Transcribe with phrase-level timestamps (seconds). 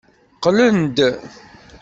[0.35, 0.97] Qqlen-d.